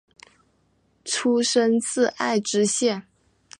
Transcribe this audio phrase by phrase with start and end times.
[1.05, 3.05] 出身自爱知县。